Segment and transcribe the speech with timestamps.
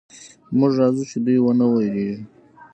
[0.57, 2.17] موږ راځو چې دوئ ونه وېرېږي.